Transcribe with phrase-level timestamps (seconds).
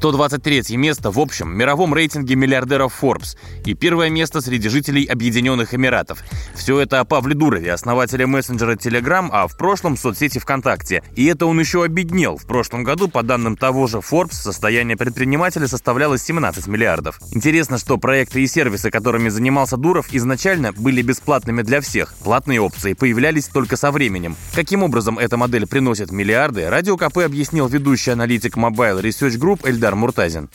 [0.00, 3.36] 123 место в общем мировом рейтинге миллиардеров Forbes
[3.66, 6.20] и первое место среди жителей Объединенных Эмиратов.
[6.54, 11.02] Все это о Павле Дурове, основателе мессенджера Telegram, а в прошлом соцсети ВКонтакте.
[11.16, 12.38] И это он еще обеднел.
[12.38, 17.20] В прошлом году, по данным того же Forbes, состояние предпринимателя составляло 17 миллиардов.
[17.32, 22.14] Интересно, что проекты и сервисы, которыми занимался Дуров, изначально были бесплатными для всех.
[22.24, 24.34] Платные опции появлялись только со временем.
[24.54, 29.89] Каким образом эта модель приносит миллиарды, Радио КП объяснил ведущий аналитик Mobile Research Group Эльдар
[29.94, 30.48] Муртазин.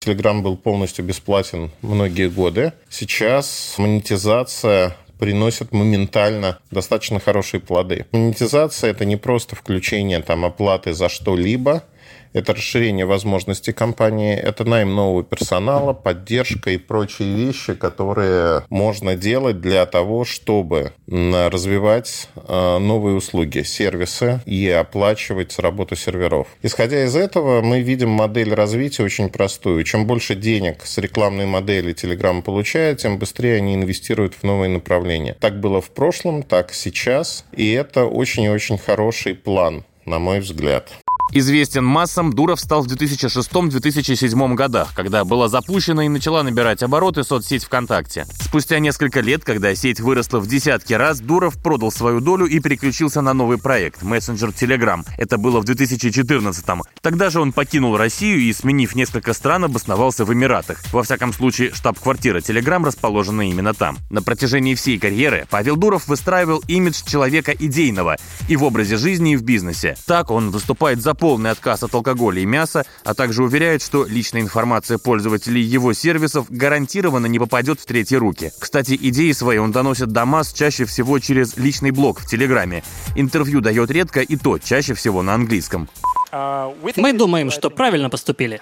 [0.00, 2.72] Телеграм был полностью бесплатен многие годы.
[2.88, 8.06] Сейчас монетизация приносит моментально достаточно хорошие плоды.
[8.12, 11.84] Монетизация– это не просто включение там, оплаты за что-либо,
[12.32, 19.60] это расширение возможностей компании, это найм нового персонала, поддержка и прочие вещи, которые можно делать
[19.60, 26.46] для того, чтобы развивать э, новые услуги, сервисы и оплачивать работу серверов.
[26.62, 29.82] Исходя из этого, мы видим модель развития очень простую.
[29.84, 35.36] Чем больше денег с рекламной модели Telegram получает, тем быстрее они инвестируют в новые направления.
[35.40, 40.40] Так было в прошлом, так сейчас, и это очень и очень хороший план, на мой
[40.40, 40.90] взгляд.
[41.32, 47.64] Известен массам, Дуров стал в 2006-2007 годах, когда была запущена и начала набирать обороты соцсеть
[47.64, 48.26] ВКонтакте.
[48.40, 53.20] Спустя несколько лет, когда сеть выросла в десятки раз, Дуров продал свою долю и переключился
[53.20, 55.06] на новый проект– мессенджер Telegram.
[55.18, 56.82] Это было в 2014-м.
[57.00, 60.82] Тогда же он покинул Россию и, сменив несколько стран, обосновался в Эмиратах.
[60.92, 63.98] Во всяком случае, штаб-квартира Telegram расположена именно там.
[64.10, 68.16] На протяжении всей карьеры Павел Дуров выстраивал имидж человека идейного
[68.48, 69.96] и в образе жизни, и в бизнесе.
[70.06, 74.40] Так он выступает за полный отказ от алкоголя и мяса, а также уверяет, что личная
[74.40, 78.50] информация пользователей его сервисов гарантированно не попадет в третьи руки.
[78.58, 82.82] Кстати, идеи свои он доносит до масс чаще всего через личный блог в Телеграме.
[83.14, 85.88] Интервью дает редко и то, чаще всего на английском.
[86.32, 88.58] Мы думаем, что правильно поступили.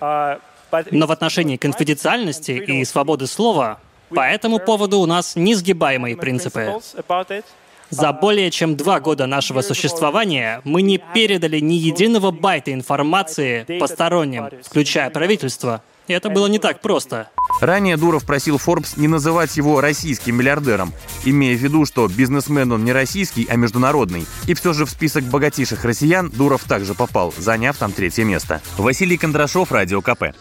[0.91, 3.79] Но в отношении конфиденциальности и свободы слова
[4.11, 6.75] по этому поводу у нас несгибаемые принципы.
[7.91, 14.49] За более чем два года нашего существования мы не передали ни единого байта информации посторонним,
[14.63, 15.83] включая правительство.
[16.07, 17.29] И это было не так просто.
[17.61, 20.93] Ранее Дуров просил Forbes не называть его российским миллиардером,
[21.25, 24.27] имея в виду, что бизнесмен он не российский, а международный.
[24.47, 28.63] И все же в список богатейших россиян Дуров также попал, заняв там третье место.
[28.79, 30.35] Василий Кондрашов, Радио КП.